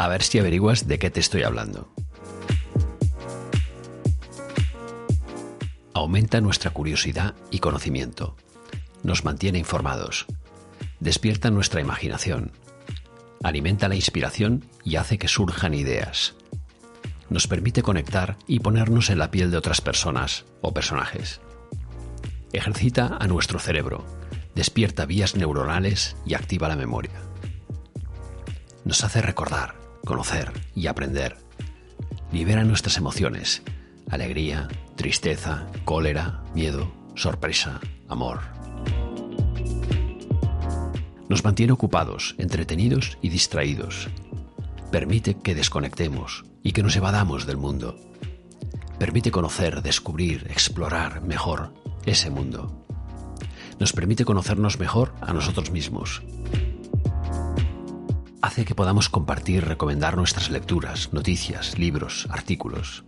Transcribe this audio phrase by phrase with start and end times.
[0.00, 1.92] A ver si averiguas de qué te estoy hablando.
[5.92, 8.34] Aumenta nuestra curiosidad y conocimiento.
[9.02, 10.24] Nos mantiene informados.
[11.00, 12.52] Despierta nuestra imaginación.
[13.42, 16.34] Alimenta la inspiración y hace que surjan ideas.
[17.28, 21.42] Nos permite conectar y ponernos en la piel de otras personas o personajes.
[22.54, 24.06] Ejercita a nuestro cerebro,
[24.54, 27.20] despierta vías neuronales y activa la memoria.
[28.86, 31.36] Nos hace recordar, conocer y aprender.
[32.32, 33.62] Libera nuestras emociones,
[34.10, 38.40] alegría, tristeza, cólera, miedo, sorpresa, amor.
[41.28, 44.08] Nos mantiene ocupados, entretenidos y distraídos.
[44.90, 47.96] Permite que desconectemos y que nos evadamos del mundo.
[48.98, 51.72] Permite conocer, descubrir, explorar mejor
[52.04, 52.84] ese mundo.
[53.78, 56.22] Nos permite conocernos mejor a nosotros mismos
[58.42, 63.04] hace que podamos compartir, recomendar nuestras lecturas, noticias, libros, artículos.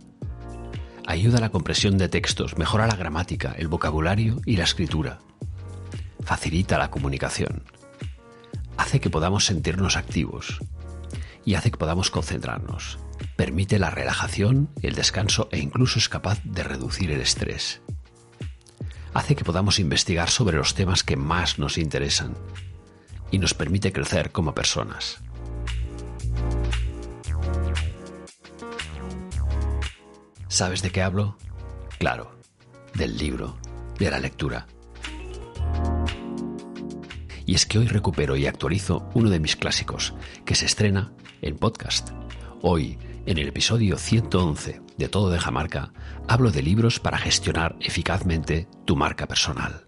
[1.05, 5.19] Ayuda a la compresión de textos, mejora la gramática, el vocabulario y la escritura.
[6.21, 7.63] Facilita la comunicación.
[8.77, 10.59] Hace que podamos sentirnos activos
[11.45, 12.99] y hace que podamos concentrarnos.
[13.35, 17.81] Permite la relajación, el descanso e incluso es capaz de reducir el estrés.
[19.13, 22.35] Hace que podamos investigar sobre los temas que más nos interesan
[23.29, 25.22] y nos permite crecer como personas.
[30.53, 31.35] ¿Sabes de qué hablo?
[31.97, 32.31] Claro,
[32.93, 33.57] del libro,
[33.97, 34.67] de la lectura.
[37.47, 40.13] Y es que hoy recupero y actualizo uno de mis clásicos,
[40.45, 42.11] que se estrena en podcast.
[42.61, 45.91] Hoy, en el episodio 111 de Todo de Marca,
[46.27, 49.87] hablo de libros para gestionar eficazmente tu marca personal.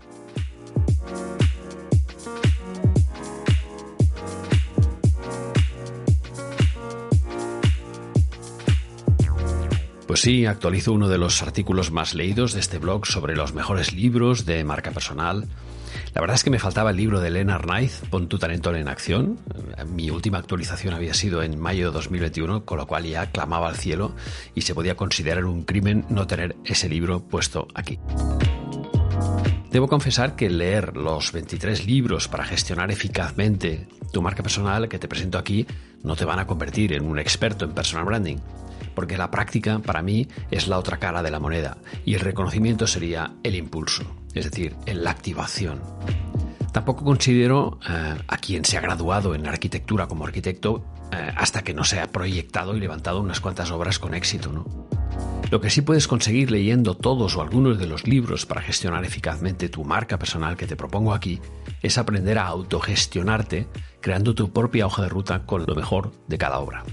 [10.11, 13.93] Pues sí, actualizo uno de los artículos más leídos de este blog sobre los mejores
[13.93, 15.47] libros de marca personal.
[16.13, 18.89] La verdad es que me faltaba el libro de Leonard Knight, Pon tu talento en
[18.89, 19.39] acción.
[19.87, 23.77] Mi última actualización había sido en mayo de 2021, con lo cual ya clamaba al
[23.77, 24.13] cielo
[24.53, 27.97] y se podía considerar un crimen no tener ese libro puesto aquí.
[29.71, 35.07] Debo confesar que leer los 23 libros para gestionar eficazmente tu marca personal que te
[35.07, 35.65] presento aquí
[36.03, 38.39] no te van a convertir en un experto en personal branding
[38.95, 42.87] porque la práctica para mí es la otra cara de la moneda y el reconocimiento
[42.87, 44.03] sería el impulso,
[44.33, 45.81] es decir, la activación.
[46.71, 51.73] Tampoco considero eh, a quien se ha graduado en arquitectura como arquitecto eh, hasta que
[51.73, 54.53] no se ha proyectado y levantado unas cuantas obras con éxito.
[54.53, 54.65] ¿no?
[55.51, 59.67] Lo que sí puedes conseguir leyendo todos o algunos de los libros para gestionar eficazmente
[59.67, 61.41] tu marca personal que te propongo aquí
[61.81, 63.67] es aprender a autogestionarte
[63.99, 66.85] creando tu propia hoja de ruta con lo mejor de cada obra.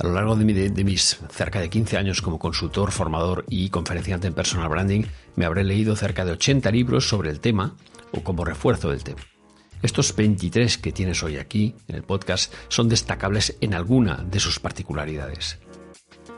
[0.00, 4.32] A lo largo de, mis cerca de 15 años como consultor, formador y conferenciante en
[4.32, 5.02] personal branding,
[5.36, 7.76] me habré leído cerca de 80 libros sobre el tema
[8.10, 9.20] o como refuerzo del tema.
[9.82, 14.58] Estos 23 que tienes hoy aquí en el podcast son destacables en alguna de sus
[14.58, 15.58] particularidades.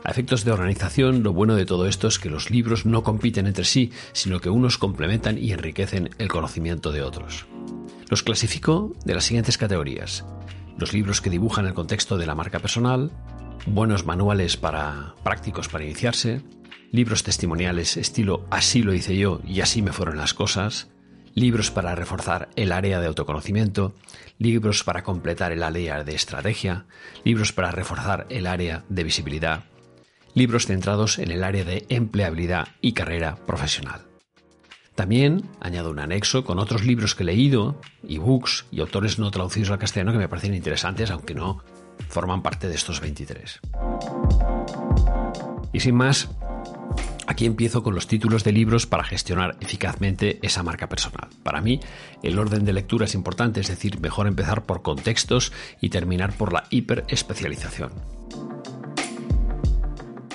[0.03, 3.47] A efectos de organización, lo bueno de todo esto es que los libros no compiten
[3.47, 7.45] entre sí, sino que unos complementan y enriquecen el conocimiento de otros.
[8.09, 10.25] Los clasifico de las siguientes categorías.
[10.77, 13.11] Los libros que dibujan el contexto de la marca personal,
[13.65, 16.41] buenos manuales para prácticos para iniciarse,
[16.91, 20.89] libros testimoniales estilo así lo hice yo y así me fueron las cosas,
[21.33, 23.95] libros para reforzar el área de autoconocimiento,
[24.37, 26.85] libros para completar el área de estrategia,
[27.23, 29.63] libros para reforzar el área de visibilidad,
[30.33, 34.01] libros centrados en el área de empleabilidad y carrera profesional.
[34.95, 39.71] También añado un anexo con otros libros que he leído, ebooks y autores no traducidos
[39.71, 41.63] al castellano que me parecen interesantes, aunque no
[42.13, 43.59] forman parte de estos 23.
[45.73, 46.29] Y sin más,
[47.25, 51.29] Aquí empiezo con los títulos de libros para gestionar eficazmente esa marca personal.
[51.41, 51.79] Para mí,
[52.21, 56.51] el orden de lectura es importante, es decir, mejor empezar por contextos y terminar por
[56.51, 57.91] la hiperespecialización.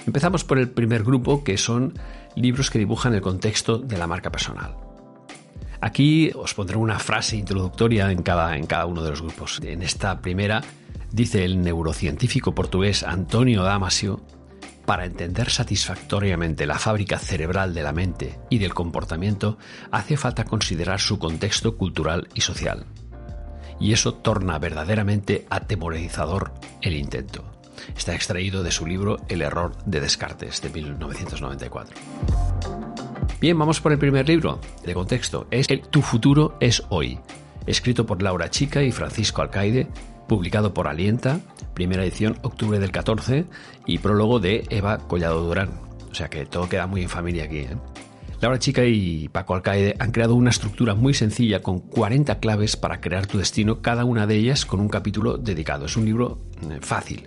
[0.07, 1.93] Empezamos por el primer grupo, que son
[2.35, 4.75] libros que dibujan el contexto de la marca personal.
[5.81, 9.61] Aquí os pondré una frase introductoria en cada, en cada uno de los grupos.
[9.63, 10.63] En esta primera
[11.13, 14.21] dice el neurocientífico portugués Antonio Damasio,
[14.87, 19.59] para entender satisfactoriamente la fábrica cerebral de la mente y del comportamiento,
[19.91, 22.87] hace falta considerar su contexto cultural y social.
[23.79, 27.45] Y eso torna verdaderamente atemorizador el intento.
[27.97, 31.95] Está extraído de su libro El error de Descartes de 1994.
[33.41, 35.47] Bien, vamos por el primer libro de contexto.
[35.51, 37.21] Es el Tu futuro es hoy,
[37.67, 39.87] escrito por Laura Chica y Francisco Alcaide,
[40.29, 41.41] publicado por Alienta,
[41.75, 43.47] primera edición octubre del 14
[43.87, 45.71] y prólogo de Eva Collado Durán.
[46.11, 47.59] O sea que todo queda muy en familia aquí.
[47.59, 47.77] ¿eh?
[48.41, 53.01] Laura Chica y Paco Alcaide han creado una estructura muy sencilla con 40 claves para
[53.01, 55.87] crear tu destino, cada una de ellas con un capítulo dedicado.
[55.87, 56.39] Es un libro
[56.71, 57.27] eh, fácil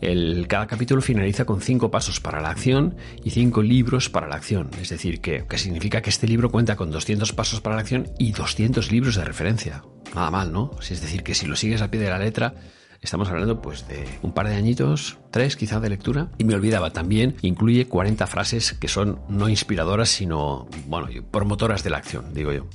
[0.00, 4.36] el, cada capítulo finaliza con cinco pasos para la acción y cinco libros para la
[4.36, 4.70] acción.
[4.80, 8.08] Es decir, que, que significa que este libro cuenta con 200 pasos para la acción
[8.18, 9.82] y 200 libros de referencia.
[10.14, 10.70] Nada mal, ¿no?
[10.80, 12.54] Es decir, que si lo sigues a pie de la letra,
[13.00, 16.30] Estamos hablando pues de un par de añitos, tres quizás de lectura.
[16.36, 21.90] Y me olvidaba también, incluye 40 frases que son no inspiradoras, sino, bueno, promotoras de
[21.90, 22.66] la acción, digo yo.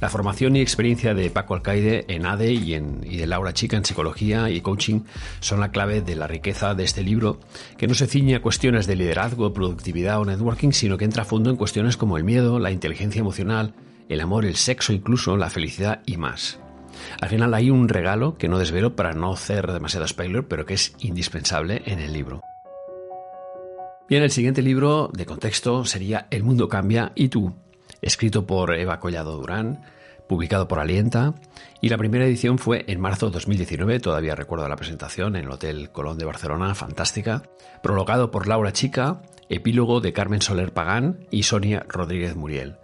[0.00, 3.84] La formación y experiencia de Paco Alcaide en ADE y, en, de Laura Chica en
[3.84, 5.00] psicología y coaching
[5.40, 7.40] son la clave de la riqueza de este libro,
[7.76, 11.26] que no se ciñe a cuestiones de liderazgo, productividad o networking, sino que entra a
[11.26, 13.74] fondo en cuestiones como el miedo, la inteligencia emocional,
[14.08, 16.60] el amor, el sexo incluso, la felicidad y más.
[17.20, 20.74] Al final hay un regalo que no desvelo para no hacer demasiado spoiler, pero que
[20.74, 22.40] es indispensable en el libro.
[24.08, 27.54] Bien, el siguiente libro de contexto sería El mundo cambia y tú,
[28.02, 29.82] escrito por Eva Collado Durán,
[30.28, 31.34] publicado por Alienta,
[31.80, 35.50] y la primera edición fue en marzo de 2019, todavía recuerdo la presentación en el
[35.50, 37.42] Hotel Colón de Barcelona, fantástica,
[37.82, 42.76] prologado por Laura Chica, epílogo de Carmen Soler Pagán y Sonia Rodríguez Muriel,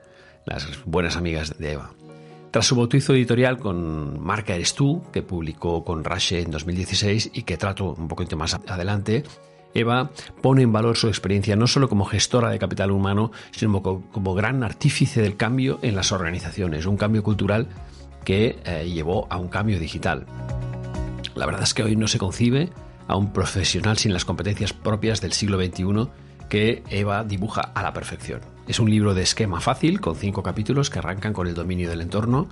[0.47, 1.93] las buenas amigas de Eva.
[2.51, 7.43] Tras su bautizo editorial con Marca Eres Tú, que publicó con Rashe en 2016 y
[7.43, 9.25] que trato un poquito más adelante,
[9.75, 10.11] Eva
[10.41, 14.63] pone en valor su experiencia no solo como gestora de capital humano, sino como, gran
[14.63, 17.69] artífice del cambio en las organizaciones, un cambio cultural
[18.25, 20.27] que eh, llevó a un cambio digital.
[21.35, 22.71] La verdad es que hoy no se concibe
[23.09, 26.09] a un profesional sin las competencias propias del siglo XXI
[26.49, 28.41] que Eva dibuja a la perfección.
[28.67, 32.01] Es un libro de esquema fácil, con cinco capítulos que arrancan con el dominio del
[32.01, 32.49] entorno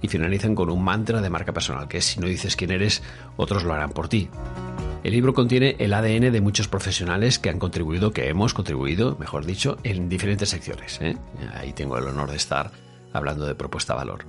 [0.00, 3.02] y finalizan con un mantra de marca personal, que es si no dices quién eres,
[3.36, 4.28] otros lo harán por ti.
[5.04, 9.46] El libro contiene el ADN de muchos profesionales que han contribuido, que hemos contribuido, mejor
[9.46, 11.00] dicho, en diferentes secciones.
[11.00, 11.16] ¿eh?
[11.54, 12.72] Ahí tengo el honor de estar
[13.12, 14.24] hablando de propuesta valor.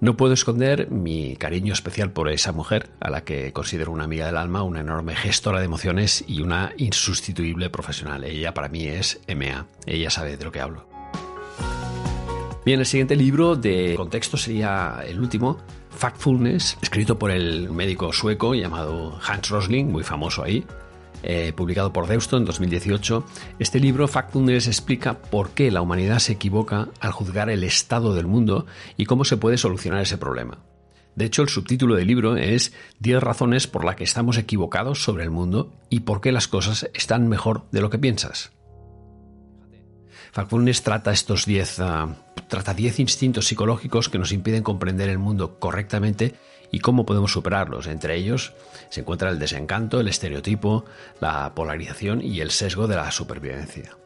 [0.00, 4.26] No puedo esconder mi cariño especial por esa mujer, a la que considero una amiga
[4.26, 8.22] del alma, una enorme gestora de emociones y una insustituible profesional.
[8.24, 9.66] Ella para mí es MA.
[9.86, 10.95] Ella sabe de lo que hablo.
[12.66, 15.56] Bien, el siguiente libro de contexto sería el último,
[15.90, 20.66] Factfulness, escrito por el médico sueco llamado Hans Rosling, muy famoso ahí,
[21.22, 23.24] eh, publicado por Deusto en 2018.
[23.60, 28.26] Este libro, Factfulness, explica por qué la humanidad se equivoca al juzgar el estado del
[28.26, 30.58] mundo y cómo se puede solucionar ese problema.
[31.14, 35.22] De hecho, el subtítulo del libro es 10 razones por las que estamos equivocados sobre
[35.22, 38.55] el mundo y por qué las cosas están mejor de lo que piensas.
[40.36, 41.76] Factfulness trata estos 10
[42.48, 46.34] trata 10 instintos psicológicos que nos impiden comprender el mundo correctamente
[46.70, 47.86] y cómo podemos superarlos.
[47.86, 48.52] Entre ellos
[48.90, 50.84] se encuentra el desencanto, el estereotipo,
[51.22, 53.96] la polarización y el sesgo de la supervivencia.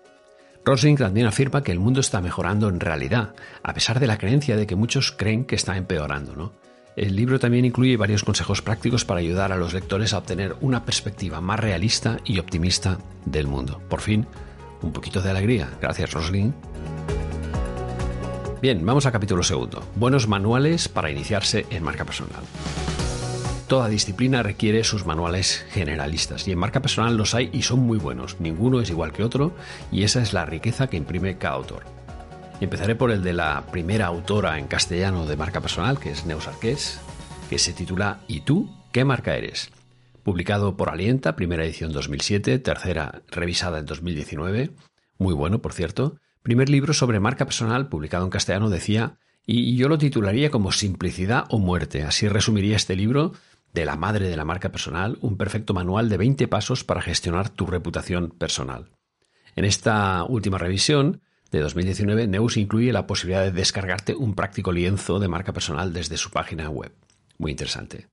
[0.65, 3.35] Rosling también afirma que el mundo está mejorando en realidad,
[3.65, 6.53] a pesar de la creencia de que muchos creen que está empeorando.
[6.95, 10.85] El libro también incluye varios consejos prácticos para ayudar a los lectores a obtener una
[10.85, 13.83] perspectiva más realista y optimista del mundo.
[13.89, 14.29] Por fin,
[14.83, 15.69] un poquito de alegría.
[15.81, 16.53] Gracias, Rosling.
[18.61, 19.83] Bien, vamos al capítulo segundo.
[19.97, 22.43] Buenos manuales para iniciarse en marca personal.
[23.69, 27.99] Toda disciplina requiere sus manuales generalistas y en marca personal los hay y son muy
[27.99, 28.41] buenos.
[28.41, 29.53] Ninguno es igual que otro
[29.93, 31.85] y esa es la riqueza que imprime cada autor.
[32.61, 36.49] Empezaré por el de la primera autora en castellano de marca personal, que es Neus
[36.49, 37.01] Arqués,
[37.49, 39.71] que se titula ¿Y tú qué marca eres?
[40.23, 44.71] Publicado por Alienta, primera edición 2007, tercera revisada en 2019,
[45.19, 49.89] muy bueno, por cierto, Primer libro sobre marca personal, publicado en castellano, decía, y yo
[49.89, 52.03] lo titularía como Simplicidad o Muerte.
[52.03, 53.33] Así resumiría este libro
[53.75, 57.51] de la madre de la marca personal, un perfecto manual de 20 pasos para gestionar
[57.51, 58.91] tu reputación personal.
[59.55, 65.19] En esta última revisión de 2019, Neus incluye la posibilidad de descargarte un práctico lienzo
[65.19, 66.95] de marca personal desde su página web.
[67.37, 68.10] Muy interesante.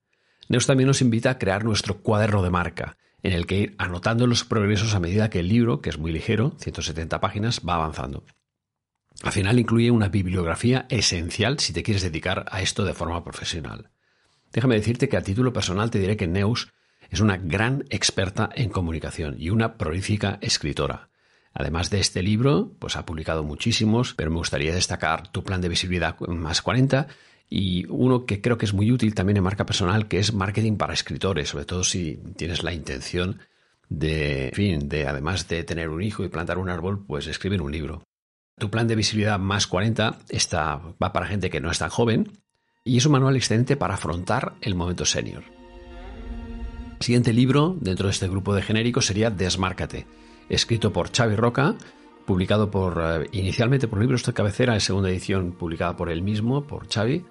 [0.50, 4.28] Neus también nos invita a crear nuestro cuaderno de marca, en el que ir anotando
[4.28, 8.24] los progresos a medida que el libro, que es muy ligero, 170 páginas, va avanzando.
[9.24, 13.90] Al final incluye una bibliografía esencial si te quieres dedicar a esto de forma profesional.
[14.54, 16.72] Déjame decirte que a título personal te diré que Neus
[17.10, 21.10] es una gran experta en comunicación y una prolífica escritora.
[21.54, 25.70] Además de este libro, pues ha publicado muchísimos, pero me gustaría destacar Tu plan de
[25.70, 27.08] visibilidad más 40
[27.50, 30.78] y uno que creo que es muy útil también en marca personal, que es marketing
[30.78, 33.40] para escritores, sobre todo si tienes la intención
[33.90, 37.72] de, fin, de además de tener un hijo y plantar un árbol, pues escribir un
[37.72, 38.04] libro.
[38.58, 42.32] Tu plan de visibilidad más 40 está, va para gente que no es tan joven
[42.84, 45.44] y es un manual excelente para afrontar el momento senior.
[47.00, 50.08] El siguiente libro dentro de este grupo de genéricos sería Desmárcate,
[50.50, 51.76] escrito por Xavi Roca,
[52.26, 56.66] publicado por eh, inicialmente por Libros de Cabecera, en segunda edición publicada por él mismo,
[56.66, 57.24] por Xavi,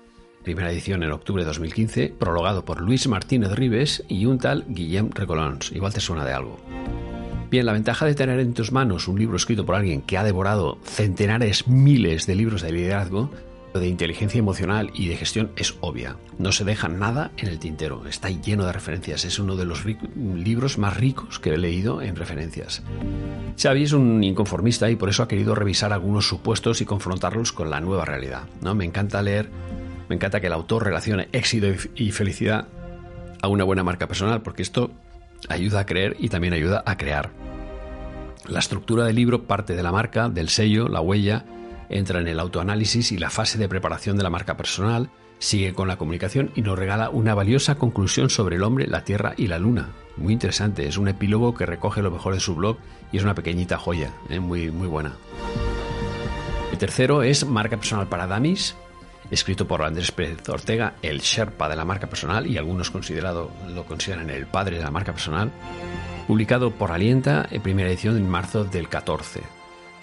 [0.46, 5.10] primera edición en octubre de 2015, prologado por Luis Martínez Rives y un tal Guillem
[5.10, 5.72] Recolons.
[5.72, 6.60] Igual te suena de algo.
[7.50, 10.22] Bien, la ventaja de tener en tus manos un libro escrito por alguien que ha
[10.22, 13.28] devorado centenares, miles de libros de liderazgo
[13.80, 16.16] de inteligencia emocional y de gestión es obvia.
[16.38, 18.06] No se deja nada en el tintero.
[18.06, 19.24] Está lleno de referencias.
[19.24, 22.82] Es uno de los libros más ricos que he leído en referencias.
[23.60, 27.70] Xavi es un inconformista y por eso ha querido revisar algunos supuestos y confrontarlos con
[27.70, 28.44] la nueva realidad.
[28.60, 28.74] ¿no?
[28.74, 29.48] Me encanta leer,
[30.08, 32.68] me encanta que el autor relacione éxito y felicidad
[33.42, 34.90] a una buena marca personal, porque esto
[35.48, 37.30] ayuda a creer y también ayuda a crear.
[38.48, 41.44] La estructura del libro parte de la marca, del sello, la huella,
[41.88, 45.88] entra en el autoanálisis y la fase de preparación de la marca personal, sigue con
[45.88, 49.58] la comunicación y nos regala una valiosa conclusión sobre el hombre, la tierra y la
[49.58, 49.90] luna.
[50.16, 52.78] Muy interesante, es un epílogo que recoge lo mejor de su blog
[53.12, 54.40] y es una pequeñita joya, ¿eh?
[54.40, 55.12] muy, muy buena.
[56.72, 58.76] El tercero es Marca Personal para Damis,
[59.30, 63.85] escrito por Andrés Pérez Ortega, el Sherpa de la marca personal y algunos considerado, lo
[63.85, 65.50] consideran el padre de la marca personal,
[66.26, 69.56] publicado por Alienta en primera edición en marzo del 14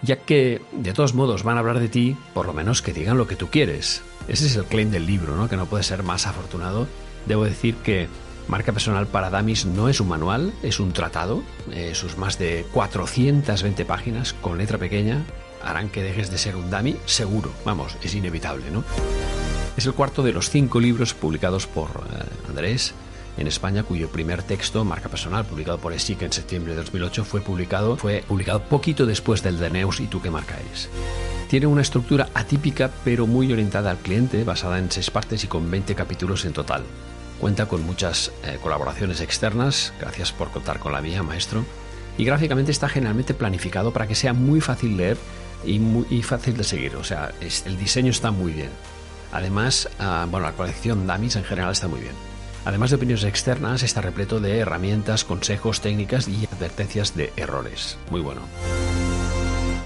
[0.04, 3.18] ya que de todos modos van a hablar de ti, por lo menos que digan
[3.18, 4.04] lo que tú quieres.
[4.28, 5.50] Ese es el claim del libro, ¿no?
[5.50, 6.88] que no puede ser más afortunado.
[7.26, 8.10] Debo decir que
[8.48, 11.42] Marca Personal para Damis no es un manual, es un tratado.
[11.72, 15.24] Eh, sus más de 420 páginas con letra pequeña
[15.64, 17.52] harán que dejes de ser un dummy seguro.
[17.66, 18.84] Vamos, es inevitable, ¿no?
[19.76, 22.94] Es el cuarto de los cinco libros publicados por eh, Andrés
[23.38, 27.42] en España, cuyo primer texto, marca personal, publicado por ESIC en septiembre de 2008, fue
[27.42, 30.90] publicado, fue publicado poquito después del de Neus y tú qué marca es.
[31.50, 35.70] Tiene una estructura atípica pero muy orientada al cliente, basada en seis partes y con
[35.70, 36.84] 20 capítulos en total.
[37.40, 41.66] Cuenta con muchas eh, colaboraciones externas, gracias por contar con la mía, maestro,
[42.18, 45.18] y gráficamente está generalmente planificado para que sea muy fácil leer
[45.66, 48.70] y, muy, fácil de seguir, o sea, el diseño está muy bien.
[49.32, 52.14] Además, ah, bueno, la colección Damis en general está muy bien.
[52.66, 57.98] Además de opiniones externas, está repleto de herramientas, consejos, técnicas y advertencias de errores.
[58.10, 58.42] Muy bueno.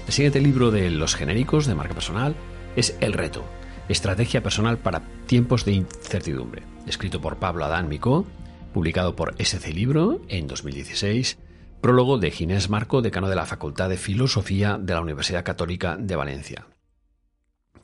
[0.06, 2.36] El siguiente libro de los genéricos de marca personal
[2.76, 3.44] es El reto,
[3.88, 8.26] estrategia personal para tiempos de incertidumbre, escrito por Pablo Adán Micó,
[8.72, 11.38] publicado por SC Libro en 2016,
[11.80, 16.16] prólogo de Ginés Marco, decano de la Facultad de Filosofía de la Universidad Católica de
[16.16, 16.66] Valencia.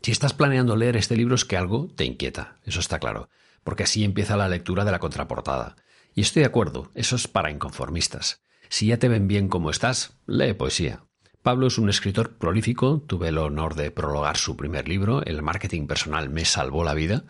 [0.03, 3.29] Si estás planeando leer este libro es que algo te inquieta, eso está claro
[3.65, 5.77] porque así empieza la lectura de la contraportada.
[6.15, 8.43] Y estoy de acuerdo, eso es para inconformistas.
[8.69, 11.05] Si ya te ven bien como estás, lee poesía.
[11.43, 15.87] Pablo es un escritor prolífico, tuve el honor de prologar su primer libro, El marketing
[15.87, 17.25] personal me salvó la vida,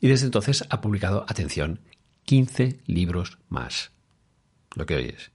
[0.00, 1.80] y desde entonces ha publicado, atención,
[2.24, 3.92] 15 libros más.
[4.74, 5.33] Lo que oyes.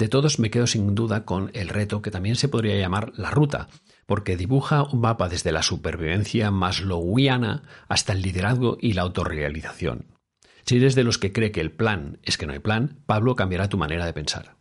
[0.00, 3.30] De todos me quedo sin duda con el reto que también se podría llamar la
[3.30, 3.68] ruta,
[4.06, 10.06] porque dibuja un mapa desde la supervivencia maslowiana hasta el liderazgo y la autorrealización.
[10.64, 13.36] Si eres de los que cree que el plan es que no hay plan, Pablo
[13.36, 14.56] cambiará tu manera de pensar.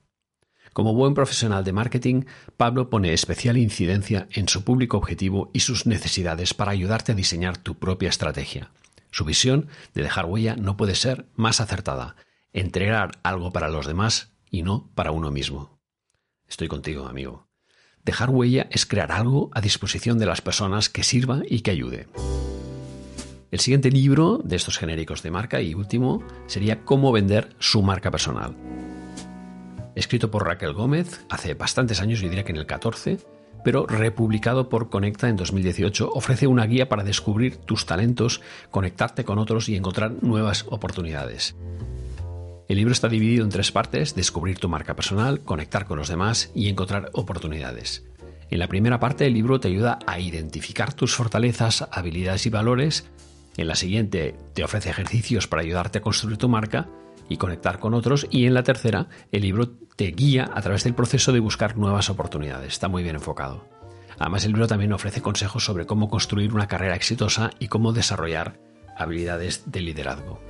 [0.74, 2.24] Como buen profesional de marketing,
[2.58, 7.56] Pablo pone especial incidencia en su público objetivo y sus necesidades para ayudarte a diseñar
[7.58, 8.72] tu propia estrategia.
[9.10, 12.18] Su visión de dejar huella no puede ser más acertada,
[12.52, 15.80] entregar algo para los demás y no para uno mismo.
[16.48, 17.48] Estoy contigo, amigo.
[18.04, 22.08] Dejar huella es crear algo a disposición de las personas que sirva y que ayude.
[23.52, 28.12] El siguiente libro de estos genéricos de marca y último sería Cómo vender su marca
[28.12, 28.56] personal.
[29.96, 33.18] Escrito por Raquel Gómez hace bastantes años, yo diría que en el 14,
[33.64, 38.42] pero republicado por Conecta en 2018, ofrece una guía para descubrir tus talentos,
[38.72, 41.56] conectarte con otros y encontrar nuevas oportunidades.
[42.70, 46.52] El libro está dividido en tres partes, descubrir tu marca personal, conectar con los demás
[46.54, 48.06] y encontrar oportunidades.
[48.52, 53.10] En la primera parte el libro te ayuda a identificar tus fortalezas, habilidades y valores.
[53.58, 56.88] En la siguiente te ofrece ejercicios para ayudarte a construir tu marca.
[57.32, 58.26] y conectar con otros.
[58.32, 62.10] Y en la tercera, el libro te guía a través del proceso de buscar nuevas
[62.10, 62.74] oportunidades.
[62.74, 63.68] Está muy bien enfocado.
[64.18, 68.60] Además, el libro también ofrece consejos sobre cómo construir una carrera exitosa y cómo desarrollar
[68.98, 70.49] habilidades de liderazgo.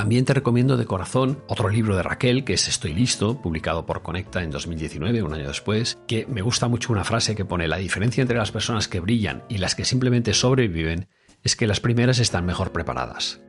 [0.00, 4.00] También te recomiendo de corazón otro libro de Raquel, que es Estoy listo, publicado por
[4.00, 7.76] Conecta en 2019, un año después, que me gusta mucho una frase que pone la
[7.76, 11.08] diferencia entre las personas que brillan y las que simplemente sobreviven
[11.42, 13.42] es que las primeras están mejor preparadas.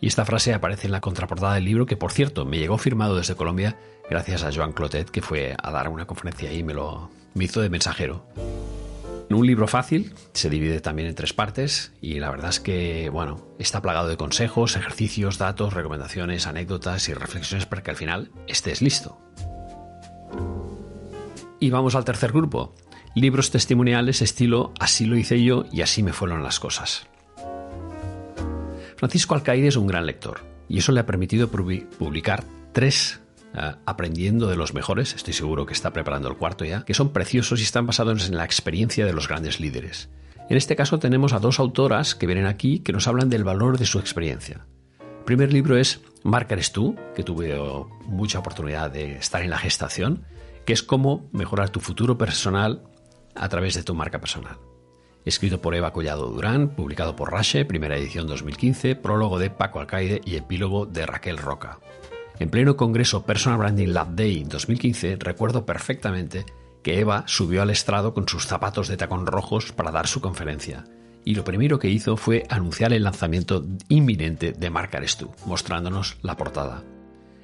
[0.00, 3.14] Y esta frase aparece en la contraportada del libro, que por cierto me llegó firmado
[3.14, 3.76] desde Colombia
[4.08, 7.60] gracias a Joan Clotet, que fue a dar una conferencia y me lo me hizo
[7.60, 8.26] de mensajero.
[9.30, 13.46] Un libro fácil, se divide también en tres partes y la verdad es que, bueno,
[13.58, 18.80] está plagado de consejos, ejercicios, datos, recomendaciones, anécdotas y reflexiones para que al final estés
[18.80, 19.20] listo.
[21.60, 22.74] Y vamos al tercer grupo,
[23.14, 27.06] libros testimoniales estilo Así lo hice yo y así me fueron las cosas.
[28.96, 33.20] Francisco Alcaide es un gran lector y eso le ha permitido publicar tres
[33.54, 37.60] aprendiendo de los mejores, estoy seguro que está preparando el cuarto ya, que son preciosos
[37.60, 40.10] y están basados en la experiencia de los grandes líderes.
[40.48, 43.78] En este caso tenemos a dos autoras que vienen aquí que nos hablan del valor
[43.78, 44.66] de su experiencia.
[45.00, 47.58] El primer libro es Marca eres tú, que tuve
[48.06, 50.24] mucha oportunidad de estar en la gestación,
[50.64, 52.82] que es cómo mejorar tu futuro personal
[53.34, 54.58] a través de tu marca personal
[55.28, 60.20] escrito por Eva Collado Durán, publicado por Rache, primera edición 2015, prólogo de Paco Alcaide
[60.24, 61.78] y epílogo de Raquel Roca.
[62.40, 66.46] En pleno congreso Personal Branding Lab Day 2015 recuerdo perfectamente
[66.84, 70.84] que Eva subió al estrado con sus zapatos de tacón rojos para dar su conferencia,
[71.24, 76.16] y lo primero que hizo fue anunciar el lanzamiento inminente de Marca Eres Tú, mostrándonos
[76.22, 76.84] la portada.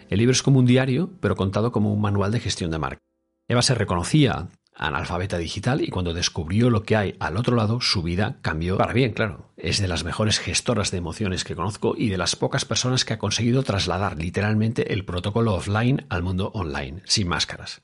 [0.09, 3.01] El libro es como un diario, pero contado como un manual de gestión de marca.
[3.49, 8.03] Eva se reconocía analfabeta digital y cuando descubrió lo que hay al otro lado, su
[8.03, 9.53] vida cambió para bien, claro.
[9.57, 13.15] Es de las mejores gestoras de emociones que conozco y de las pocas personas que
[13.15, 17.83] ha conseguido trasladar literalmente el protocolo offline al mundo online, sin máscaras.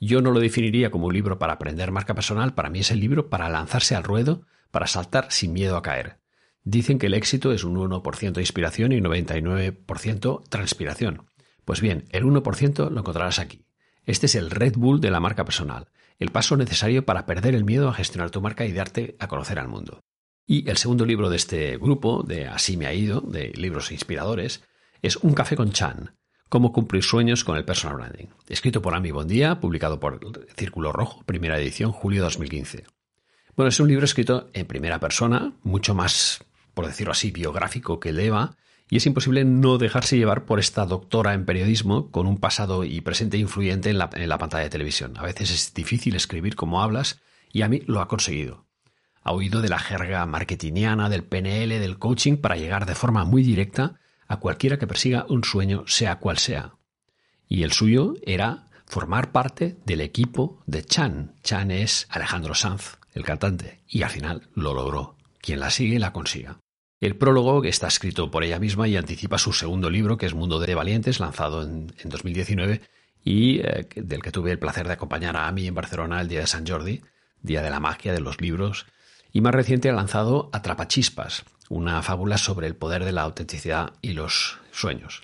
[0.00, 3.00] Yo no lo definiría como un libro para aprender marca personal, para mí es el
[3.00, 6.18] libro para lanzarse al ruedo, para saltar sin miedo a caer.
[6.64, 11.26] Dicen que el éxito es un 1% inspiración y 99% transpiración.
[11.64, 13.64] Pues bien, el 1% lo encontrarás aquí.
[14.04, 15.88] Este es el Red Bull de la marca personal
[16.18, 19.58] el paso necesario para perder el miedo a gestionar tu marca y darte a conocer
[19.58, 20.00] al mundo.
[20.46, 24.62] Y el segundo libro de este grupo, de Así me ha ido, de libros inspiradores,
[25.02, 26.14] es Un café con Chan,
[26.48, 30.18] Cómo cumplir sueños con el personal branding, escrito por Ami Bondía, publicado por
[30.56, 32.86] Círculo Rojo, primera edición, julio 2015.
[33.54, 38.08] Bueno, es un libro escrito en primera persona, mucho más, por decirlo así, biográfico que
[38.08, 38.56] el de Eva,
[38.90, 43.00] y es imposible no dejarse llevar por esta doctora en periodismo con un pasado y
[43.00, 45.14] presente influyente en la, pantalla de televisión.
[45.18, 47.20] A veces es difícil escribir como hablas
[47.52, 48.66] y a mí lo ha conseguido.
[49.22, 53.42] Ha oído de la jerga marketingiana, del PNL, del coaching para llegar de forma muy
[53.42, 56.74] directa a cualquiera que persiga un sueño, sea cual sea.
[57.46, 61.34] Y el suyo era formar parte del equipo de Chan.
[61.42, 65.16] Chan es Alejandro Sanz, el cantante, y al final lo logró.
[65.40, 66.58] Quien la sigue la consiga.
[67.00, 70.58] El prólogo está escrito por ella misma y anticipa su segundo libro, que es Mundo
[70.58, 72.80] de Valientes, lanzado en, 2019
[73.24, 76.40] y eh, del que tuve el placer de acompañar a Ami en Barcelona el día
[76.40, 77.02] de San Jordi,
[77.40, 78.86] día de la magia de los libros.
[79.30, 84.14] Y más reciente ha lanzado Atrapachispas, una fábula sobre el poder de la autenticidad y
[84.14, 85.22] los sueños.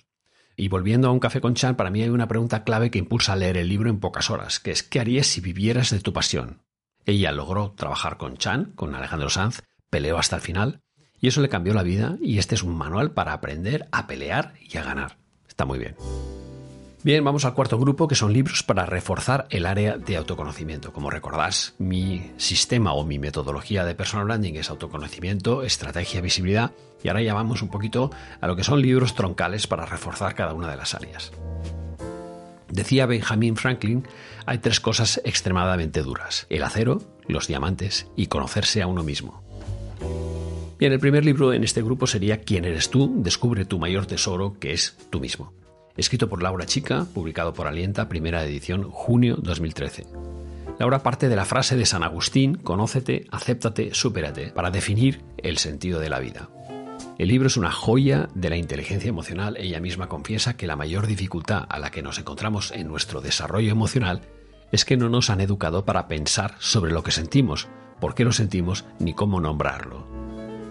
[0.55, 3.33] Y volviendo a un café con Chan, para mí hay una pregunta clave que impulsa
[3.33, 6.13] a leer el libro en pocas horas, que es ¿qué harías si vivieras de tu
[6.13, 6.61] pasión?
[7.05, 10.81] Ella logró trabajar con Chan, con Alejandro Sanz, peleó hasta el final,
[11.25, 14.53] y eso le cambió la vida y este es un manual para aprender a pelear
[14.61, 15.17] y a ganar.
[15.47, 15.95] Está muy bien.
[17.01, 20.93] Bien, vamos al cuarto grupo, que son libros para reforzar el área de autoconocimiento.
[20.93, 27.07] Como recordás, mi sistema o mi metodología de personal branding es autoconocimiento, estrategia, visibilidad, y
[27.07, 30.69] ahora ya vamos un poquito a lo que son libros troncales para reforzar cada una
[30.69, 31.31] de las áreas.
[32.69, 34.07] Decía Benjamin Franklin,
[34.45, 39.43] hay tres cosas extremadamente duras, el acero, los diamantes y conocerse a uno mismo.
[40.77, 43.13] Bien, el primer libro en este grupo sería ¿Quién eres tú?
[43.15, 45.53] Descubre tu mayor tesoro, que es tú mismo.
[45.95, 50.05] Escrito por Laura Chica, publicado por Alienta, primera edición, junio 2013.
[50.77, 56.01] Laura parte de la frase de San Agustín, conócete, acéptate, supérate, para definir el sentido
[56.01, 56.49] de la vida.
[57.17, 59.55] El libro es una joya de la inteligencia emocional.
[59.55, 63.71] Ella misma confiesa que la mayor dificultad a la que nos encontramos en nuestro desarrollo
[63.71, 64.23] emocional
[64.73, 67.69] es que no nos han educado para pensar sobre lo que sentimos,
[68.01, 70.24] por qué lo sentimos ni cómo nombrarlo.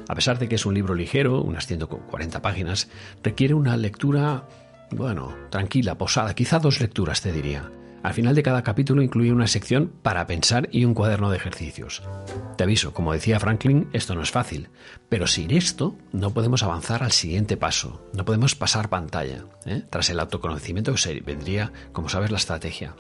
[0.09, 2.89] A pesar de que es un libro ligero, unas 140 páginas,
[3.23, 4.47] requiere una lectura,
[4.91, 7.71] bueno, tranquila, posada, quizá dos lecturas te diría.
[8.05, 12.03] Al final de cada capítulo incluye una sección para pensar y un cuaderno de ejercicios.
[12.59, 14.69] Te aviso, como decía Franklin, esto no es fácil,
[15.09, 19.47] pero sin esto no podemos avanzar al siguiente paso, no podemos pasar pantalla.
[19.65, 19.85] ¿eh?
[19.89, 22.95] Tras el autoconocimiento se vendría, como sabes, la estrategia.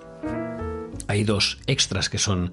[1.06, 2.52] Hay dos extras que son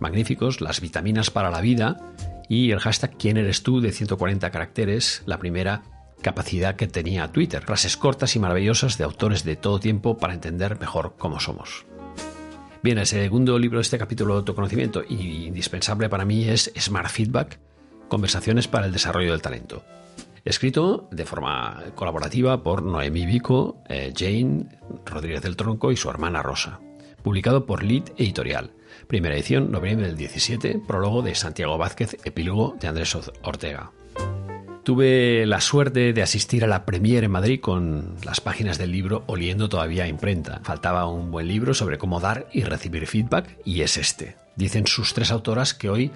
[0.00, 1.96] magníficos, las vitaminas para la vida
[2.48, 5.82] y el hashtag quién eres tú de 140 caracteres, la primera
[6.22, 10.80] capacidad que tenía Twitter, frases cortas y maravillosas de autores de todo tiempo para entender
[10.80, 11.86] mejor cómo somos.
[12.82, 17.08] Bien, el segundo libro de este capítulo de autoconocimiento y indispensable para mí es Smart
[17.08, 17.58] Feedback,
[18.08, 19.84] Conversaciones para el Desarrollo del Talento.
[20.44, 24.66] Escrito de forma colaborativa por Noemi Vico, eh, Jane
[25.06, 26.80] Rodríguez del Tronco y su hermana Rosa.
[27.24, 28.72] Publicado por Lead Editorial.
[29.06, 33.92] Primera edición, noviembre del 17, prólogo de Santiago Vázquez, epílogo de Andrés Ortega.
[34.82, 39.24] Tuve la suerte de asistir a la premiere en Madrid con las páginas del libro
[39.26, 40.60] oliendo todavía a imprenta.
[40.64, 44.36] Faltaba un buen libro sobre cómo dar y recibir feedback y es este.
[44.56, 46.10] Dicen sus tres autoras que hoy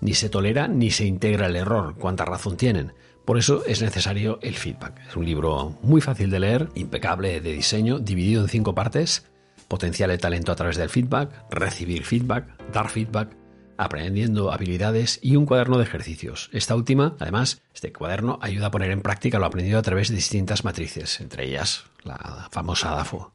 [0.00, 1.94] ni se tolera ni se integra el error.
[1.98, 2.94] ¿Cuánta razón tienen?
[3.26, 4.98] Por eso es necesario el feedback.
[5.08, 9.26] Es un libro muy fácil de leer, impecable de diseño, dividido en cinco partes.
[9.68, 13.36] Potenciar el talento a través del feedback, recibir feedback, dar feedback,
[13.76, 16.50] aprendiendo habilidades y un cuaderno de ejercicios.
[16.52, 20.16] Esta última, además, este cuaderno ayuda a poner en práctica lo aprendido a través de
[20.16, 23.34] distintas matrices, entre ellas la famosa DAFO.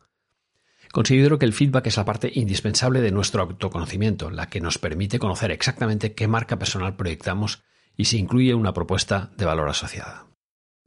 [0.92, 5.20] Considero que el feedback es la parte indispensable de nuestro autoconocimiento, la que nos permite
[5.20, 7.64] conocer exactamente qué marca personal proyectamos
[7.96, 10.26] y si incluye una propuesta de valor asociada.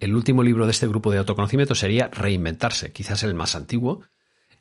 [0.00, 4.02] El último libro de este grupo de autoconocimiento sería Reinventarse, quizás el más antiguo,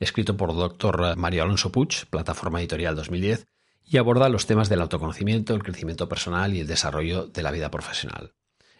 [0.02, 1.16] escrito por Dr.
[1.16, 3.46] Mario Alonso Puig, plataforma editorial 2010,
[3.84, 7.70] y aborda los temas del autoconocimiento, el crecimiento personal y el desarrollo de la vida
[7.70, 8.32] profesional.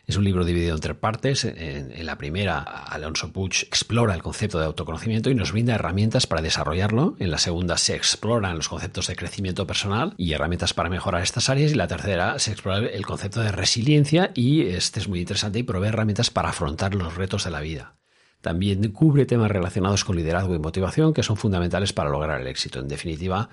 [0.05, 1.45] Es un libro dividido en tres partes.
[1.45, 6.43] En, la primera, Alonso Puig explora el concepto de autoconocimiento y nos brinda herramientas para
[6.43, 7.15] desarrollarlo.
[7.21, 11.49] En la segunda, se exploran los conceptos de crecimiento personal y herramientas para mejorar estas
[11.49, 11.71] áreas.
[11.71, 15.63] Y la tercera, se explora el concepto de resiliencia y este es muy interesante y
[15.63, 17.95] provee herramientas para afrontar los retos de la vida.
[18.43, 22.81] También cubre temas relacionados con liderazgo y motivación que son fundamentales para lograr el éxito.
[22.81, 23.49] En definitiva,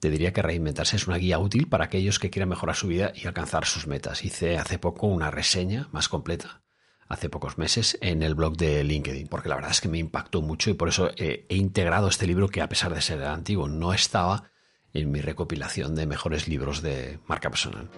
[0.00, 3.12] te diría que reinventarse es una guía útil para aquellos que quieran mejorar su vida
[3.14, 4.24] y alcanzar sus metas.
[4.24, 6.60] Hice hace poco una reseña más completa,
[7.08, 10.42] hace pocos meses, en el blog de LinkedIn, porque la verdad es que me impactó
[10.42, 13.94] mucho y por eso he, integrado este libro que a pesar de ser antiguo no
[13.94, 14.50] estaba
[14.92, 17.88] en mi recopilación de mejores libros de marca personal.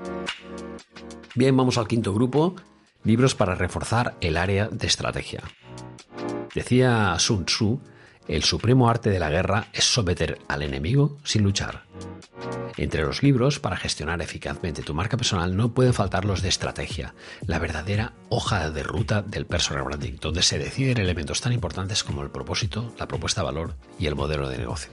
[1.34, 2.54] Bien, vamos al quinto grupo,
[3.04, 5.42] libros para reforzar el área de estrategia.
[6.54, 7.80] Decía Sun Tzu
[8.28, 11.84] el supremo arte de la guerra es someter al enemigo sin luchar.
[12.76, 17.14] Entre los libros para gestionar eficazmente tu marca personal no pueden faltar los de estrategia,
[17.46, 22.22] la verdadera hoja de ruta del personal branding, donde se deciden elementos tan importantes como
[22.22, 24.92] el propósito, la propuesta de valor y el modelo de negocio.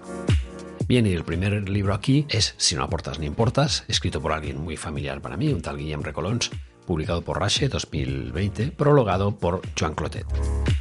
[0.87, 4.61] Bien, y el primer libro aquí es Si no aportas ni importas, escrito por alguien
[4.61, 6.51] muy familiar para mí, un tal Guillem Recolons,
[6.85, 10.25] publicado por Rache 2020, prologado por Joan Clotet.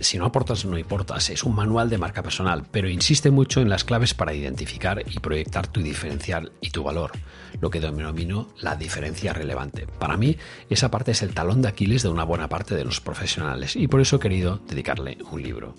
[0.00, 3.68] Si no aportas, no importas, es un manual de marca personal, pero insiste mucho en
[3.68, 7.12] las claves para identificar y proyectar tu diferencial y tu valor,
[7.60, 9.86] lo que denomino la diferencia relevante.
[9.98, 10.36] Para mí,
[10.70, 13.88] esa parte es el talón de Aquiles de una buena parte de los profesionales y
[13.88, 15.74] por eso he querido dedicarle un libro.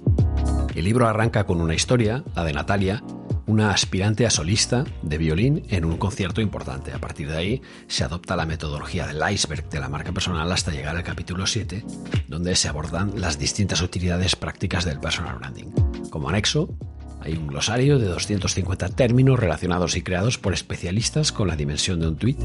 [0.75, 3.03] El libro arranca con una historia, la de Natalia,
[3.47, 6.93] una aspirante a solista de violín en un concierto importante.
[6.93, 10.71] A partir de ahí se adopta la metodología del iceberg de la marca personal hasta
[10.71, 11.83] llegar al capítulo 7,
[12.27, 15.71] donde se abordan las distintas utilidades prácticas del personal branding.
[16.09, 16.75] Como anexo,
[17.21, 22.07] hay un glosario de 250 términos relacionados y creados por especialistas con la dimensión de
[22.07, 22.37] un tweet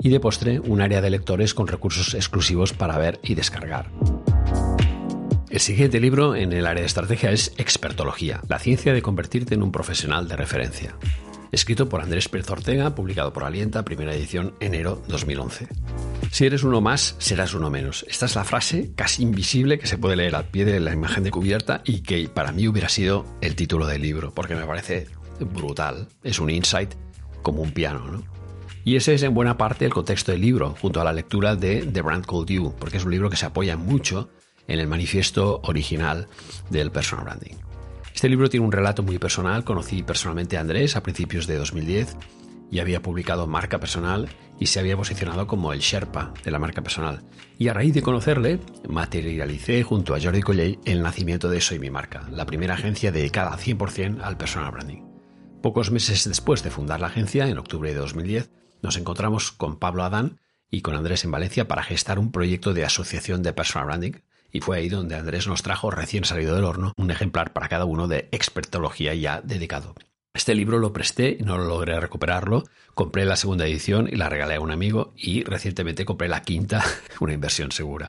[0.00, 3.90] y de postre un área de lectores con recursos exclusivos para ver y descargar.
[5.52, 9.62] El siguiente libro en el área de estrategia es Expertología, la ciencia de convertirte en
[9.62, 10.96] un profesional de referencia.
[11.52, 15.68] Escrito por Andrés Pérez Ortega, publicado por Alienta, primera edición, enero 2011.
[16.30, 18.06] Si eres uno más, serás uno menos.
[18.08, 21.22] Esta es la frase casi invisible que se puede leer al pie de la imagen
[21.22, 25.06] de cubierta y que para mí hubiera sido el título del libro, porque me parece
[25.38, 26.08] brutal.
[26.22, 26.94] Es un insight
[27.42, 28.22] como un piano, ¿no?
[28.84, 31.82] Y ese es en buena parte el contexto del libro, junto a la lectura de
[31.82, 34.30] The Brand Called You, porque es un libro que se apoya mucho
[34.72, 36.28] en el manifiesto original
[36.70, 37.56] del personal branding.
[38.14, 39.64] Este libro tiene un relato muy personal.
[39.64, 42.16] Conocí personalmente a Andrés a principios de 2010
[42.70, 46.82] y había publicado Marca Personal y se había posicionado como el Sherpa de la marca
[46.82, 47.22] personal.
[47.58, 51.90] Y a raíz de conocerle, materialicé junto a Jordi Colley el nacimiento de Soy mi
[51.90, 55.02] marca, la primera agencia dedicada 100% al personal branding.
[55.62, 58.50] Pocos meses después de fundar la agencia, en octubre de 2010,
[58.82, 62.84] nos encontramos con Pablo Adán y con Andrés en Valencia para gestar un proyecto de
[62.84, 64.12] asociación de personal branding
[64.52, 67.86] y fue ahí donde Andrés nos trajo recién salido del horno un ejemplar para cada
[67.86, 69.94] uno de expertología ya dedicado.
[70.34, 72.64] Este libro lo presté no lo logré recuperarlo.
[72.94, 76.84] Compré la segunda edición y la regalé a un amigo y recientemente compré la quinta,
[77.20, 78.08] una inversión segura.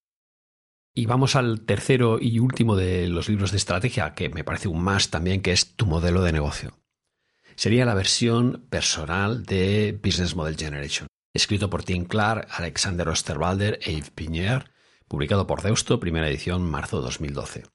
[0.95, 4.81] Y vamos al tercero y último de los libros de estrategia, que me parece un
[4.83, 6.77] más también, que es Tu modelo de negocio.
[7.55, 13.93] Sería la versión personal de Business Model Generation, escrito por Tim Clark, Alexander Osterwalder e
[13.93, 14.72] Yves Pinier,
[15.13, 17.65] publicado por Deusto, primera edición, marzo 2012.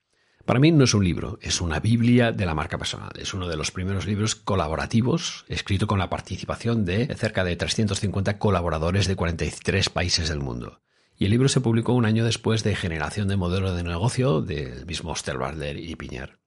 [0.44, 3.12] Para mí no es un libro, es una Biblia de la marca personal.
[3.16, 8.40] Es uno de los primeros libros colaborativos, escrito con la participación de cerca de 350
[8.40, 10.80] colaboradores de 43 países del mundo.
[11.16, 14.84] Y el libro se publicó un año después de Generación de Modelo de Negocio del
[14.84, 16.40] mismo Osterwalder y Piñer.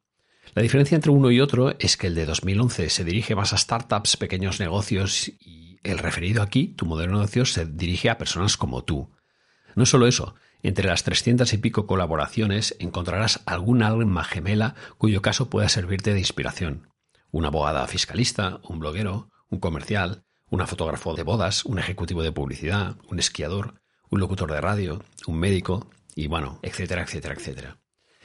[0.56, 3.58] La diferencia entre uno y otro es que el de 2011 se dirige más a
[3.58, 8.58] startups, pequeños negocios y el referido aquí, tu modelo de negocio, se dirige a personas
[8.58, 9.10] como tú.
[9.74, 15.50] No solo eso, entre las trescientas y pico colaboraciones encontrarás algún alma gemela cuyo caso
[15.50, 16.88] pueda servirte de inspiración.
[17.32, 22.98] Una abogada fiscalista, un bloguero, un comercial, una fotógrafo de bodas, un ejecutivo de publicidad,
[23.10, 27.78] un esquiador, un locutor de radio, un médico y bueno, etcétera, etcétera, etcétera.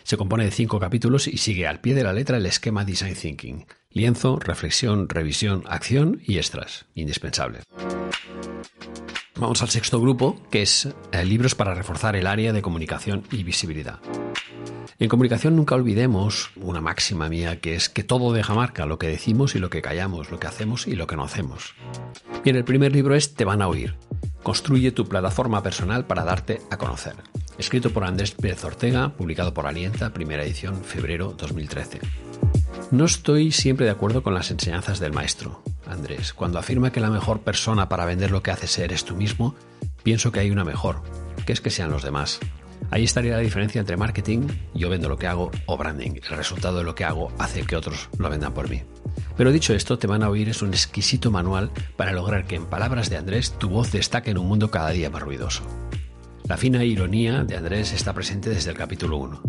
[0.02, 3.14] Se compone de cinco capítulos y sigue al pie de la letra el esquema Design
[3.14, 3.66] Thinking.
[3.90, 6.86] Lienzo, reflexión, revisión, acción y extras.
[6.94, 7.60] Indispensable.
[9.38, 13.44] Vamos al sexto grupo, que es eh, libros para reforzar el área de comunicación y
[13.44, 14.00] visibilidad.
[14.98, 19.08] En comunicación nunca olvidemos una máxima mía que es que todo deja marca, lo que
[19.08, 21.74] decimos y lo que callamos, lo que hacemos y lo que no hacemos.
[22.44, 23.96] Bien, el primer libro es Te van a oír.
[24.42, 27.16] Construye tu plataforma personal para darte a conocer.
[27.58, 32.00] Escrito por Andrés Pérez Ortega, publicado por Alienta, primera edición, febrero 2013.
[32.90, 36.32] No estoy siempre de acuerdo con las enseñanzas del maestro, Andrés.
[36.32, 39.54] Cuando afirma que la mejor persona para vender lo que haces eres tú mismo,
[40.02, 41.02] pienso que hay una mejor,
[41.46, 42.40] que es que sean los demás.
[42.90, 46.20] Ahí estaría la diferencia entre marketing, yo vendo lo que hago, o branding.
[46.30, 48.82] El resultado de lo que hago hace que otros lo vendan por mí.
[49.36, 52.66] Pero dicho esto, te van a oír es un exquisito manual para lograr que, en
[52.66, 55.62] palabras de Andrés, tu voz destaque en un mundo cada día más ruidoso.
[56.48, 59.42] La fina ironía de Andrés está presente desde el capítulo 1.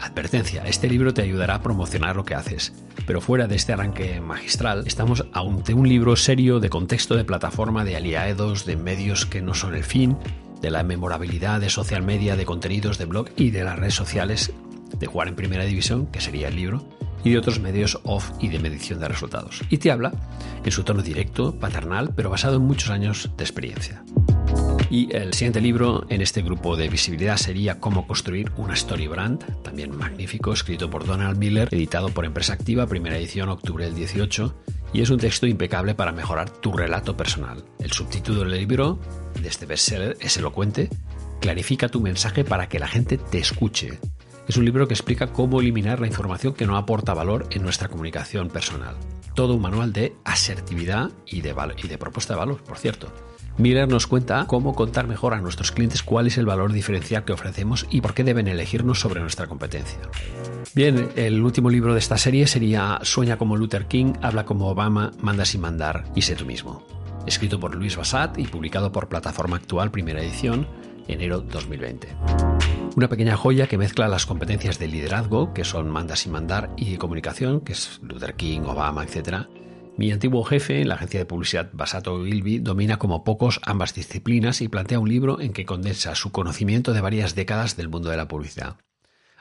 [0.00, 2.72] Advertencia, este libro te ayudará a promocionar lo que haces,
[3.06, 7.84] pero fuera de este arranque magistral, estamos ante un libro serio de contexto de plataforma,
[7.84, 10.16] de aliados, de medios que no son el fin,
[10.62, 14.50] de la memorabilidad de social media, de contenidos de blog y de las redes sociales,
[14.98, 16.88] de jugar en primera división, que sería el libro,
[17.22, 19.60] y de otros medios off y de medición de resultados.
[19.68, 20.12] Y te habla
[20.64, 24.02] en su tono directo, paternal, pero basado en muchos años de experiencia.
[24.90, 29.62] Y el siguiente libro en este grupo de visibilidad sería Cómo construir una story brand,
[29.62, 34.54] también magnífico, escrito por Donald Miller, editado por Empresa Activa, primera edición, octubre del 18,
[34.92, 37.64] y es un texto impecable para mejorar tu relato personal.
[37.80, 39.00] El subtítulo del libro
[39.40, 40.90] de este bestseller es elocuente,
[41.40, 43.98] clarifica tu mensaje para que la gente te escuche.
[44.46, 47.88] Es un libro que explica cómo eliminar la información que no aporta valor en nuestra
[47.88, 48.94] comunicación personal.
[49.34, 53.10] Todo un manual de asertividad y de, y de propuesta de valor, por cierto.
[53.56, 57.32] Miller nos cuenta cómo contar mejor a nuestros clientes cuál es el valor diferencial que
[57.32, 59.98] ofrecemos y por qué deben elegirnos sobre nuestra competencia.
[60.74, 65.12] Bien, el último libro de esta serie sería Sueña como Luther King, habla como Obama,
[65.20, 66.84] manda sin mandar y sé tú mismo.
[67.26, 70.66] Escrito por Luis Bassat y publicado por Plataforma Actual, primera edición,
[71.06, 72.08] enero 2020.
[72.96, 76.90] Una pequeña joya que mezcla las competencias de liderazgo, que son manda sin mandar, y
[76.90, 79.46] de comunicación, que es Luther King, Obama, etc.,
[79.96, 84.68] mi antiguo jefe la agencia de publicidad Basato Gilby domina como pocos ambas disciplinas y
[84.68, 88.26] plantea un libro en que condensa su conocimiento de varias décadas del mundo de la
[88.26, 88.76] publicidad.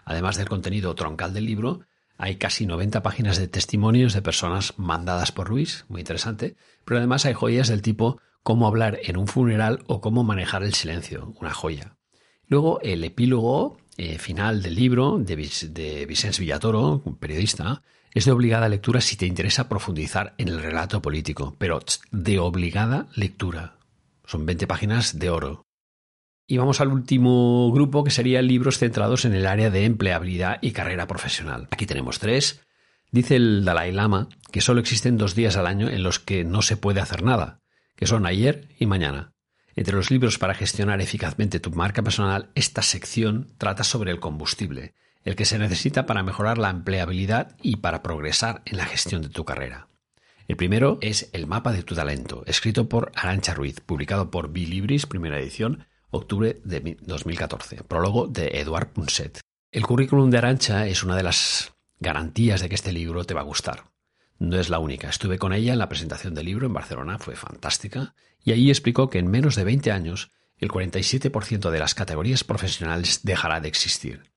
[0.05, 1.81] Además del contenido troncal del libro,
[2.17, 7.25] hay casi 90 páginas de testimonios de personas mandadas por Luis, muy interesante, pero además
[7.25, 11.53] hay joyas del tipo cómo hablar en un funeral o cómo manejar el silencio, una
[11.53, 11.97] joya.
[12.47, 15.35] Luego el epílogo eh, final del libro de,
[15.69, 17.81] de Vicente Villatoro, un periodista,
[18.13, 21.80] es de obligada lectura si te interesa profundizar en el relato político, pero
[22.12, 23.78] de obligada lectura.
[24.26, 25.65] Son 20 páginas de oro.
[26.45, 30.71] Y vamos al último grupo que sería libros centrados en el área de empleabilidad y
[30.71, 31.67] carrera profesional.
[31.71, 32.62] Aquí tenemos tres.
[33.12, 36.62] Dice el Dalai Lama que solo existen dos días al año en los que no
[36.62, 37.62] se puede hacer nada,
[37.95, 39.34] que son ayer y mañana.
[39.76, 44.93] Entre los libros para gestionar eficazmente tu marca personal, esta sección trata sobre el combustible,
[45.23, 49.29] el que se necesita para mejorar la empleabilidad y para progresar en la gestión de
[49.29, 49.88] tu carrera.
[50.47, 55.05] El primero es El mapa de tu talento, escrito por Arancha Ruiz, publicado por Bilibris,
[55.05, 59.39] primera edición, octubre de 2014, prólogo de Eduard Punset.
[59.71, 63.41] El currículum de Arancha es una de las garantías de que este libro te va
[63.41, 63.86] a gustar.
[64.38, 65.09] No es la única.
[65.09, 69.09] Estuve con ella en la presentación del libro en Barcelona, fue fantástica, y allí explicó
[69.09, 74.32] que en menos de 20 años el 47% de las categorías profesionales dejará de existir.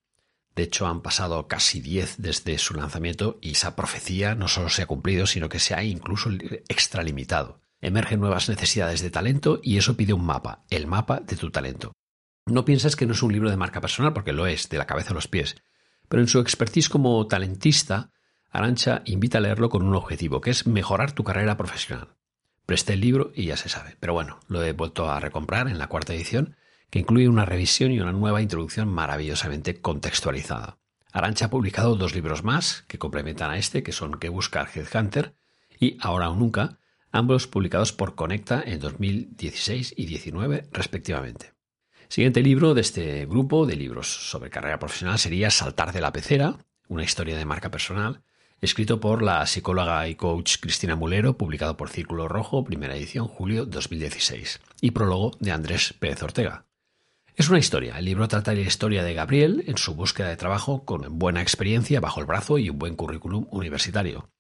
[0.56, 4.82] De hecho, han pasado casi 10 desde su lanzamiento y esa profecía no solo se
[4.82, 6.30] ha cumplido, sino que se ha incluso
[6.68, 7.60] extralimitado.
[7.82, 11.92] Emergen nuevas necesidades de talento y eso pide un mapa, el mapa de tu talento.
[12.46, 14.86] No piensas que no es un libro de marca personal, porque lo es, de la
[14.86, 15.56] cabeza a los pies,
[16.08, 18.12] pero en su expertise como talentista,
[18.50, 22.16] Arancha invita a leerlo con un objetivo, que es mejorar tu carrera profesional.
[22.64, 25.78] Presté el libro y ya se sabe, pero bueno, lo he vuelto a recomprar en
[25.78, 26.56] la cuarta edición
[26.90, 30.78] que incluye una revisión y una nueva introducción maravillosamente contextualizada.
[31.12, 35.34] Arancha ha publicado dos libros más que complementan a este, que son Que buscar Headhunter
[35.80, 36.78] y Ahora o Nunca,
[37.10, 41.54] ambos publicados por Conecta en 2016 y 2019 respectivamente.
[42.08, 46.58] Siguiente libro de este grupo de libros sobre carrera profesional sería Saltar de la pecera,
[46.86, 48.22] una historia de marca personal,
[48.60, 53.66] escrito por la psicóloga y coach Cristina Mulero, publicado por Círculo Rojo, primera edición, julio
[53.66, 56.65] 2016, y prólogo de Andrés Pérez Ortega.
[57.36, 57.98] Es una historia.
[57.98, 62.00] El libro trata la historia de Gabriel en su búsqueda de trabajo con buena experiencia
[62.00, 64.30] bajo el brazo y un buen currículum universitario.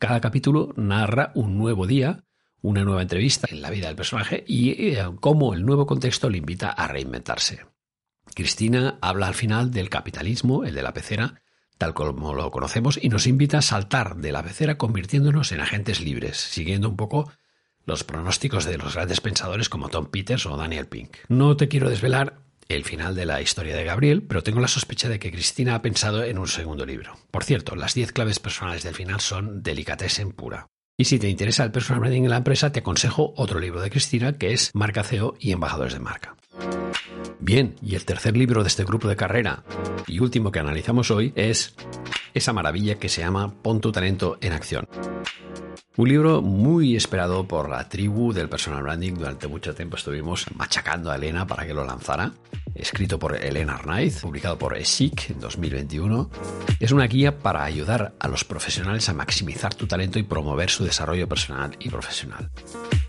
[0.00, 2.24] Cada capítulo narra un nuevo día,
[2.60, 6.38] una nueva entrevista en la vida del personaje y eh, cómo el nuevo contexto le
[6.38, 7.66] invita a reinventarse.
[8.34, 11.42] Cristina habla al final del capitalismo, el de la pecera,
[11.78, 16.00] tal como lo conocemos, y nos invita a saltar de la pecera convirtiéndonos en agentes
[16.00, 17.30] libres, siguiendo un poco
[17.86, 21.16] los pronósticos de los grandes pensadores como Tom Peters o Daniel Pink.
[21.28, 25.08] No te quiero desvelar el final de la historia de Gabriel, pero tengo la sospecha
[25.08, 27.16] de que Cristina ha pensado en un segundo libro.
[27.30, 30.66] Por cierto, las 10 claves personales del final son en pura.
[30.96, 33.90] Y si te interesa el personal branding en la empresa, te aconsejo otro libro de
[33.90, 36.36] Cristina que es Marca CEO y Embajadores de Marca.
[37.40, 39.64] Bien, y el tercer libro de este grupo de carrera
[40.06, 41.74] y último que analizamos hoy es
[42.34, 44.86] esa maravilla que se llama Pon tu talento en acción.
[46.00, 49.16] Un libro muy esperado por la tribu del personal branding.
[49.16, 52.32] Durante mucho tiempo estuvimos machacando a Elena para que lo lanzara.
[52.74, 56.30] Escrito por Elena Arnaiz, publicado por ESIC en 2021.
[56.78, 60.84] Es una guía para ayudar a los profesionales a maximizar tu talento y promover su
[60.84, 62.50] desarrollo personal y profesional.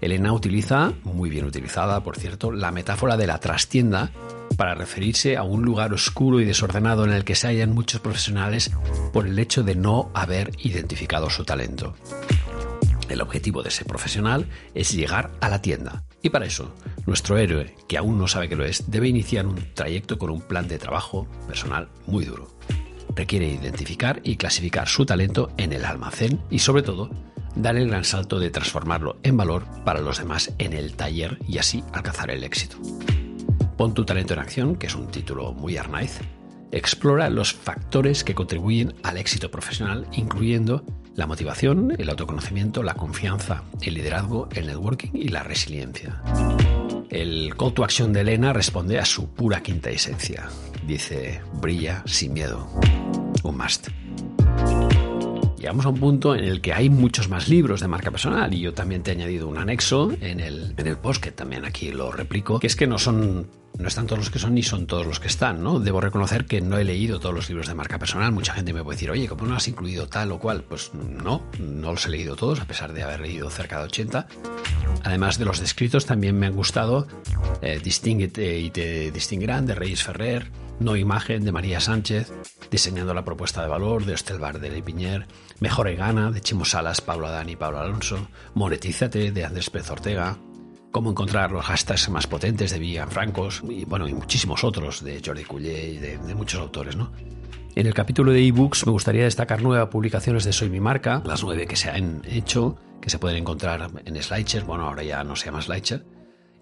[0.01, 4.12] Elena utiliza, muy bien utilizada por cierto, la metáfora de la trastienda
[4.58, 8.69] para referirse a un lugar oscuro y desordenado en el que se hallan muchos profesionales
[9.13, 11.95] por el hecho de no haber identificado su talento.
[13.12, 16.06] El objetivo de ese profesional es llegar a la tienda.
[16.21, 16.74] Y para eso,
[17.06, 20.39] nuestro héroe, que aún no sabe que lo es, debe iniciar un trayecto con un
[20.39, 22.47] plan de trabajo personal muy duro.
[23.13, 27.10] Requiere identificar y clasificar su talento en el almacén y sobre todo,
[27.54, 31.58] dar el gran salto de transformarlo en valor para los demás en el taller y
[31.58, 32.78] así alcanzar el éxito.
[33.76, 36.21] Pon tu talento en acción, que es un título muy Arnaiz,
[36.71, 43.63] explora los factores que contribuyen al éxito profesional, incluyendo la motivación, el autoconocimiento, la confianza,
[43.82, 46.21] el liderazgo, el networking y la resiliencia.
[47.10, 50.47] El call to action de Elena responde a su pura quinta esencia.
[50.88, 52.67] Dice, brilla sin miedo.
[53.43, 53.89] Un must.
[55.58, 58.62] Llegamos a un punto en el que hay muchos más libros de marca personal y
[58.62, 61.91] yo también te he añadido un anexo en el, en el post que también aquí
[61.91, 63.47] lo replico, que es que no son
[63.82, 65.80] no están todos los que son ni son todos los que están, ¿no?
[65.80, 68.32] Debo reconocer que no he leído todos los libros de marca personal.
[68.32, 70.63] Mucha gente me puede decir, oye, ¿cómo no has incluido tal o cual?
[70.63, 74.28] Pues no, no los he leído todos, a pesar de haber leído cerca de 80.
[75.04, 77.08] Además de los descritos, también me han gustado
[77.62, 82.32] eh, Distinguete y te distinguirán de Reyes Ferrer, No Imagen de María Sánchez,
[82.70, 85.28] Diseñando la propuesta de valor de Estelbar de Le Piñer,
[85.60, 89.89] Mejor y Gana de Chimo Salas, Pablo Adán y Pablo Alonso, Monetízate de Andrés Pérez
[89.89, 90.38] Ortega,
[90.91, 95.21] cómo encontrar los hashtags más potentes de Vivian Francos y bueno, y muchísimos otros de
[95.25, 97.12] Jordi Cullé y de, muchos autores, ¿no?
[97.75, 101.41] En el capítulo de ebooks me gustaría destacar nueve publicaciones de Soy mi marca, las
[101.43, 105.36] nueve que se han hecho, que se pueden encontrar en Slideshare, bueno, ahora ya no
[105.36, 106.04] se llama Slideshare.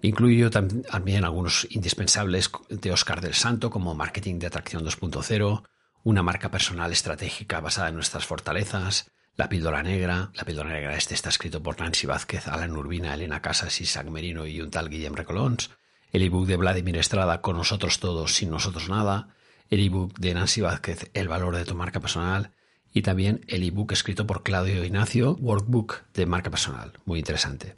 [0.02, 5.62] Incluyo también algunos indispensables de Oscar del Santo, como Marketing de Atracción 2.0,
[6.04, 11.14] una marca personal estratégica basada en nuestras fortalezas, la píldora negra, la píldora negra este
[11.14, 15.14] está escrito por Nancy Vázquez, Alan Urbina, Elena Casas, Isaac Merino y un tal Guillem
[15.14, 15.70] Recolons,
[16.12, 19.28] el ebook de Vladimir Estrada, Con nosotros todos, sin nosotros nada,
[19.70, 22.52] el ebook de Nancy Vázquez, El valor de tu marca personal,
[22.92, 27.76] y también el ebook escrito por Claudio Ignacio, Workbook de marca personal, muy interesante.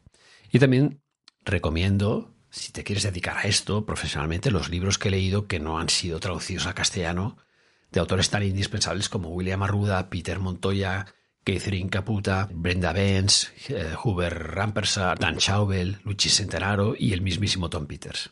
[0.50, 1.02] Y también
[1.44, 5.78] recomiendo, si te quieres dedicar a esto profesionalmente, los libros que he leído que no
[5.78, 7.36] han sido traducidos al castellano,
[7.90, 11.06] de autores tan indispensables como William Arruda, Peter Montoya,
[11.44, 17.86] Catherine Caputa, Brenda Benz, eh, Hubert Rampersar, Dan Schaubel, Luchi Centenaro y el mismísimo Tom
[17.86, 18.30] Peters.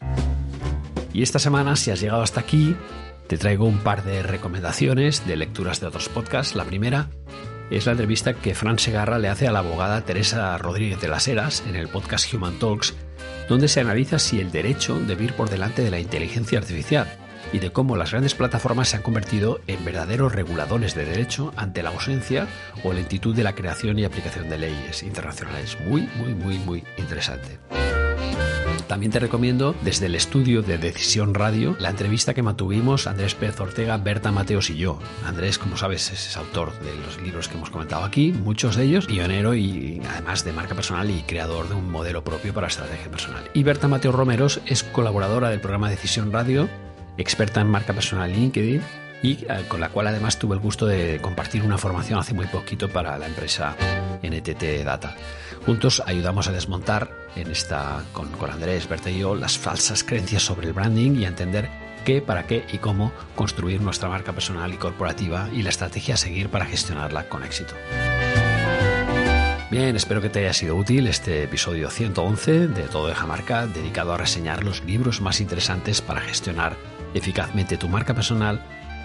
[1.13, 2.77] Y esta semana, si has llegado hasta aquí,
[3.27, 6.55] te traigo un par de recomendaciones de lecturas de otros podcasts.
[6.55, 7.11] La primera
[7.71, 11.27] es la entrevista que Fran Segarra le hace a la abogada Teresa Rodríguez de las
[11.27, 12.95] Heras en el podcast Human Talks,
[13.49, 17.20] donde se analiza si el derecho debe ir por delante de la inteligencia artificial
[17.53, 21.83] y de cómo las grandes plataformas se han convertido en verdaderos reguladores de derecho ante
[21.83, 22.47] la ausencia
[22.85, 25.77] o lentitud de la creación y aplicación de leyes internacionales.
[25.87, 27.59] Muy, muy, muy, muy interesante.
[28.91, 33.61] También te recomiendo desde el estudio de Decisión Radio la entrevista que mantuvimos Andrés Pérez
[33.61, 34.99] Ortega, Berta Mateos y yo.
[35.25, 39.07] Andrés, como sabes, es autor de los libros que hemos comentado aquí, muchos de ellos,
[39.07, 43.49] pionero y además de marca personal y creador de un modelo propio para estrategia personal.
[43.55, 46.69] Y Berta Mateos Romeros es colaboradora del programa Decisión Radio,
[47.21, 48.83] experta en marca personal LinkedIn
[49.23, 52.47] y eh, con la cual además tuve el gusto de compartir una formación hace muy
[52.47, 53.77] poquito para la empresa
[54.23, 55.15] NTT Data.
[55.67, 60.43] Juntos ayudamos a desmontar en esta, con, con Andrés, Berta y yo, las falsas creencias
[60.43, 61.69] sobre el branding y a entender
[62.05, 66.19] qué, para qué y cómo construir nuestra marca personal y corporativa y la estrategia a
[66.19, 67.75] seguir para gestionarla con éxito.
[69.71, 74.13] Bien, espero que te haya sido útil este episodio 111 de Todo de Marca, dedicado
[74.13, 76.77] a reseñar los libros más interesantes para gestionar
[77.15, 78.61] eficazmente tu marca personal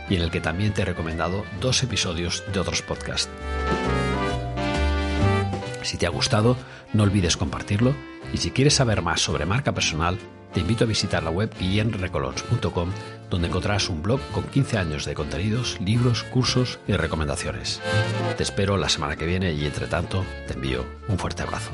[0.09, 3.29] y en el que también te he recomendado dos episodios de otros podcasts.
[5.81, 6.57] Si te ha gustado,
[6.93, 7.95] no olvides compartirlo
[8.33, 10.17] y si quieres saber más sobre marca personal,
[10.53, 12.89] te invito a visitar la web guillenrecolons.com
[13.29, 17.81] donde encontrarás un blog con 15 años de contenidos, libros, cursos y recomendaciones.
[18.37, 21.71] Te espero la semana que viene y entre tanto te envío un fuerte abrazo.